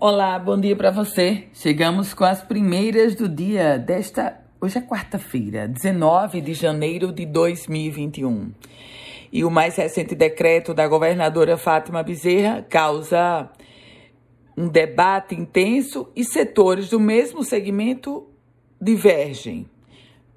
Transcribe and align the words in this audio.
Olá, 0.00 0.38
bom 0.38 0.56
dia 0.56 0.76
para 0.76 0.92
você. 0.92 1.48
Chegamos 1.52 2.14
com 2.14 2.22
as 2.22 2.40
primeiras 2.40 3.16
do 3.16 3.28
dia 3.28 3.76
desta. 3.76 4.40
Hoje 4.60 4.78
é 4.78 4.80
quarta-feira, 4.80 5.66
19 5.66 6.40
de 6.40 6.54
janeiro 6.54 7.10
de 7.10 7.26
2021. 7.26 8.52
E 9.32 9.44
o 9.44 9.50
mais 9.50 9.74
recente 9.74 10.14
decreto 10.14 10.72
da 10.72 10.86
governadora 10.86 11.56
Fátima 11.56 12.04
Bezerra 12.04 12.62
causa 12.62 13.50
um 14.56 14.68
debate 14.68 15.34
intenso 15.34 16.08
e 16.14 16.22
setores 16.22 16.90
do 16.90 17.00
mesmo 17.00 17.42
segmento 17.42 18.28
divergem. 18.80 19.68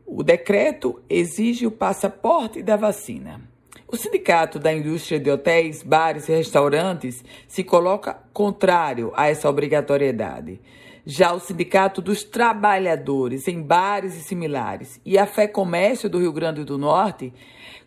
O 0.08 0.24
decreto 0.24 1.04
exige 1.08 1.68
o 1.68 1.72
passaporte 1.72 2.64
da 2.64 2.76
vacina. 2.76 3.51
O 3.92 3.98
Sindicato 3.98 4.58
da 4.58 4.74
Indústria 4.74 5.20
de 5.20 5.30
Hotéis, 5.30 5.84
Bares 5.84 6.30
e 6.30 6.32
Restaurantes 6.32 7.26
se 7.46 7.62
coloca 7.62 8.24
contrário 8.32 9.12
a 9.18 9.28
essa 9.28 9.50
obrigatoriedade. 9.50 10.62
Já 11.06 11.34
o 11.34 11.42
Sindicato 11.42 12.02
dos 12.02 12.24
Trabalhadores 12.24 13.50
em 13.50 13.62
Bares 13.62 14.16
e 14.16 14.24
Similares 14.24 15.02
e 15.04 15.18
a 15.18 15.26
Fé 15.26 15.46
Comércio 15.46 16.10
do 16.10 16.20
Rio 16.20 16.32
Grande 16.32 16.64
do 16.64 16.78
Norte 16.78 17.34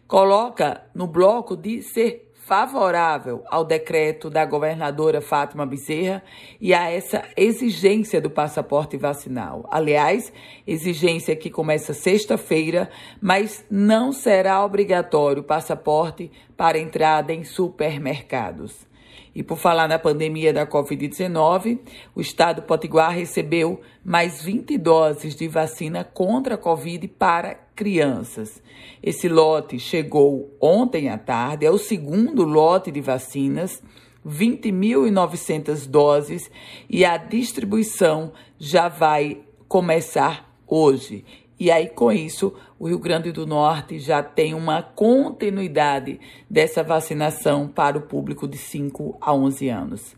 coloca 0.07 0.85
no 0.95 1.07
bloco 1.07 1.57
de 1.57 1.81
ser 1.81 2.31
favorável 2.47 3.43
ao 3.47 3.65
decreto 3.65 4.29
da 4.29 4.45
governadora 4.45 5.23
Fátima 5.23 5.65
Bezerra 5.65 6.23
e 6.61 6.75
a 6.75 6.91
essa 6.91 7.25
exigência 7.37 8.21
do 8.21 8.29
passaporte 8.29 8.99
vacinal. 8.99 9.67
Aliás, 9.71 10.31
exigência 10.67 11.35
que 11.35 11.49
começa 11.49 11.95
sexta-feira, 11.95 12.91
mas 13.21 13.65
não 13.71 14.13
será 14.13 14.63
obrigatório 14.63 15.41
o 15.41 15.47
passaporte 15.47 16.31
para 16.55 16.79
entrada 16.79 17.33
em 17.33 17.45
supermercados. 17.45 18.87
E 19.35 19.43
por 19.43 19.57
falar 19.57 19.89
na 19.89 19.99
pandemia 19.99 20.53
da 20.53 20.67
Covid-19, 20.67 21.81
o 22.15 22.21
estado 22.21 22.63
Potiguar 22.63 23.11
recebeu 23.11 23.81
mais 24.05 24.43
20 24.43 24.77
doses 24.77 25.35
de 25.35 25.49
vacina 25.49 26.05
contra 26.05 26.57
a 26.57 26.59
Covid 26.59 27.09
para 27.09 27.64
crianças. 27.75 28.63
Esse 29.03 29.29
lote 29.29 29.79
chegou 29.79 30.57
ontem 30.61 31.09
à 31.09 31.19
tarde, 31.19 31.67
é 31.67 31.71
o 31.71 31.79
segundo 31.79 32.45
lote 32.45 32.91
de 32.91 33.01
vacinas. 33.01 33.83
20.900 34.27 35.87
doses 35.87 36.51
e 36.89 37.05
a 37.05 37.19
distribuição 37.19 38.33
já 38.59 38.89
vai 38.89 39.43
começar 39.69 40.51
hoje. 40.67 41.25
E 41.61 41.71
aí, 41.71 41.89
com 41.89 42.11
isso, 42.11 42.55
o 42.79 42.89
Rio 42.89 42.99
Grande 42.99 43.31
do 43.31 43.47
Norte 43.47 43.99
já 43.99 44.23
tem 44.23 44.55
uma 44.55 44.83
continuidade 44.83 46.19
dessa 46.51 46.83
vacinação 46.83 47.69
para 47.69 47.99
o 47.99 48.03
público 48.03 48.49
de 48.49 48.59
5 48.59 49.19
a 49.21 49.33
11 49.35 49.69
anos. 49.69 50.17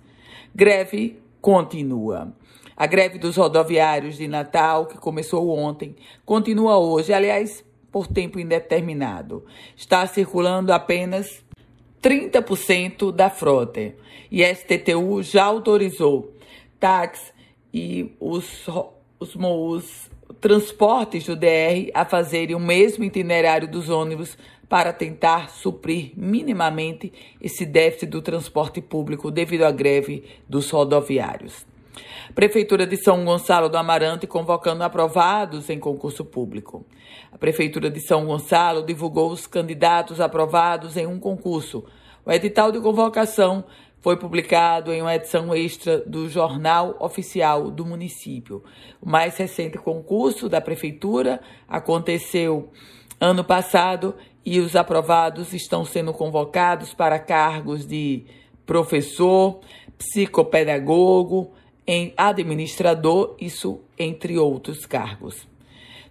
Greve 0.54 1.18
continua. 1.46 2.34
A 2.76 2.88
greve 2.88 3.20
dos 3.20 3.36
rodoviários 3.36 4.16
de 4.16 4.26
Natal, 4.26 4.84
que 4.86 4.98
começou 4.98 5.48
ontem, 5.56 5.94
continua 6.24 6.76
hoje, 6.76 7.12
aliás, 7.12 7.64
por 7.92 8.08
tempo 8.08 8.40
indeterminado. 8.40 9.44
Está 9.76 10.04
circulando 10.08 10.72
apenas 10.72 11.44
30% 12.02 13.12
da 13.12 13.30
frota. 13.30 13.94
E 14.28 14.44
a 14.44 14.52
STTU 14.52 15.22
já 15.22 15.44
autorizou 15.44 16.34
táxis 16.80 17.32
e 17.72 18.16
os, 18.18 18.66
os, 19.20 19.36
os 19.36 20.10
transportes 20.40 21.24
do 21.24 21.36
DR 21.36 21.90
a 21.94 22.04
fazerem 22.04 22.54
o 22.54 22.60
mesmo 22.60 23.04
itinerário 23.04 23.68
dos 23.68 23.88
ônibus 23.88 24.36
para 24.68 24.92
tentar 24.92 25.50
suprir 25.50 26.12
minimamente 26.16 27.12
esse 27.40 27.64
déficit 27.64 28.10
do 28.10 28.20
transporte 28.20 28.80
público 28.80 29.30
devido 29.30 29.62
à 29.62 29.70
greve 29.70 30.24
dos 30.48 30.70
rodoviários. 30.70 31.64
Prefeitura 32.34 32.86
de 32.86 32.96
São 32.96 33.24
Gonçalo 33.24 33.68
do 33.68 33.78
Amarante 33.78 34.26
convocando 34.26 34.82
aprovados 34.82 35.70
em 35.70 35.78
concurso 35.78 36.24
público. 36.24 36.84
A 37.32 37.38
Prefeitura 37.38 37.88
de 37.88 38.00
São 38.00 38.26
Gonçalo 38.26 38.84
divulgou 38.84 39.30
os 39.30 39.46
candidatos 39.46 40.20
aprovados 40.20 40.96
em 40.96 41.06
um 41.06 41.18
concurso. 41.18 41.84
O 42.24 42.32
edital 42.32 42.72
de 42.72 42.80
convocação 42.80 43.64
foi 44.06 44.16
publicado 44.16 44.92
em 44.92 45.02
uma 45.02 45.16
edição 45.16 45.52
extra 45.52 45.98
do 45.98 46.28
Jornal 46.28 46.94
Oficial 47.00 47.72
do 47.72 47.84
Município. 47.84 48.62
O 49.02 49.08
mais 49.08 49.36
recente 49.36 49.78
concurso 49.78 50.48
da 50.48 50.60
Prefeitura 50.60 51.40
aconteceu 51.66 52.70
ano 53.20 53.42
passado 53.42 54.14
e 54.44 54.60
os 54.60 54.76
aprovados 54.76 55.52
estão 55.52 55.84
sendo 55.84 56.12
convocados 56.12 56.94
para 56.94 57.18
cargos 57.18 57.84
de 57.84 58.26
professor, 58.64 59.58
psicopedagogo, 59.98 61.50
em 61.84 62.14
administrador, 62.16 63.34
isso 63.40 63.80
entre 63.98 64.38
outros 64.38 64.86
cargos. 64.86 65.48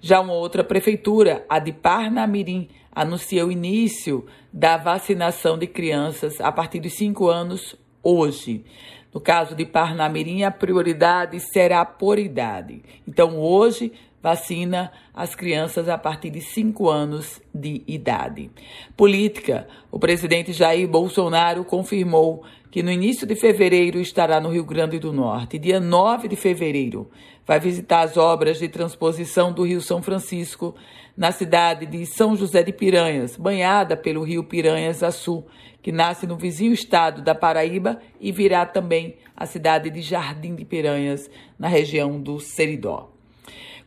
Já 0.01 0.19
uma 0.19 0.33
outra 0.33 0.65
prefeitura, 0.65 1.45
a 1.47 1.59
de 1.59 1.71
Parnamirim, 1.71 2.67
anunciou 2.91 3.47
o 3.47 3.51
início 3.53 4.25
da 4.51 4.75
vacinação 4.75 5.57
de 5.57 5.65
crianças 5.65 6.41
a 6.41 6.51
partir 6.51 6.81
de 6.81 6.89
5 6.89 7.29
anos 7.29 7.84
hoje. 8.05 8.63
No 9.11 9.19
caso 9.19 9.55
de 9.55 9.65
Parnamirim, 9.65 10.43
a 10.43 10.51
prioridade 10.51 11.39
será 11.39 11.83
por 11.83 12.19
idade. 12.19 12.83
Então, 13.07 13.39
hoje, 13.39 13.91
vacina 14.25 14.91
as 15.13 15.35
crianças 15.35 15.87
a 15.87 15.99
partir 15.99 16.31
de 16.31 16.41
5 16.41 16.89
anos 16.89 17.39
de 17.53 17.83
idade. 17.85 18.49
Política: 18.97 19.67
o 19.91 19.99
presidente 19.99 20.51
Jair 20.51 20.87
Bolsonaro 20.87 21.63
confirmou 21.63 22.43
que 22.71 22.81
no 22.81 22.91
início 22.91 23.27
de 23.27 23.35
fevereiro 23.35 23.99
estará 23.99 24.41
no 24.41 24.49
Rio 24.49 24.65
Grande 24.65 24.97
do 24.97 25.13
Norte. 25.13 25.59
Dia 25.59 25.79
9 25.79 26.27
de 26.27 26.35
fevereiro, 26.35 27.07
vai 27.45 27.59
visitar 27.59 28.01
as 28.01 28.17
obras 28.17 28.57
de 28.57 28.67
transposição 28.67 29.53
do 29.53 29.61
Rio 29.61 29.79
São 29.79 30.01
Francisco 30.01 30.73
na 31.15 31.31
cidade 31.31 31.85
de 31.85 32.03
São 32.07 32.35
José 32.35 32.63
de 32.63 32.73
Piranhas, 32.73 33.37
banhada 33.37 33.95
pelo 33.95 34.23
rio 34.23 34.43
Piranhas 34.43 35.03
Açu, 35.03 35.45
que 35.83 35.91
nasce 35.91 36.25
no 36.25 36.35
vizinho 36.35 36.73
estado 36.73 37.21
da 37.21 37.35
Paraíba 37.35 37.99
e 38.19 38.31
virá 38.31 38.65
também 38.65 39.17
a 39.37 39.45
cidade 39.45 39.91
de 39.91 40.01
Jardim 40.01 40.55
de 40.55 40.65
Piranhas, 40.65 41.29
na 41.59 41.67
região 41.67 42.19
do 42.19 42.39
Seridó. 42.39 43.14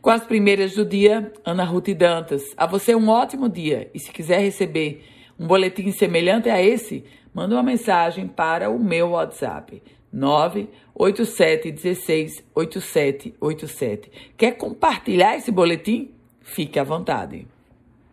Com 0.01 0.11
as 0.11 0.23
primeiras 0.23 0.75
do 0.75 0.85
dia, 0.85 1.33
Ana 1.43 1.65
Ruth 1.65 1.89
Dantas. 1.89 2.53
A 2.55 2.65
você 2.65 2.95
um 2.95 3.09
ótimo 3.09 3.49
dia 3.49 3.91
e 3.93 3.99
se 3.99 4.11
quiser 4.11 4.39
receber 4.39 5.03
um 5.37 5.45
boletim 5.45 5.91
semelhante 5.91 6.49
a 6.49 6.63
esse, 6.63 7.03
manda 7.33 7.55
uma 7.55 7.63
mensagem 7.63 8.25
para 8.25 8.69
o 8.69 8.79
meu 8.79 9.09
WhatsApp 9.09 9.83
987 10.11 11.71
16 11.73 12.43
8787. 12.55 14.11
Quer 14.37 14.53
compartilhar 14.53 15.35
esse 15.35 15.51
boletim? 15.51 16.11
Fique 16.39 16.79
à 16.79 16.83
vontade. 16.85 17.45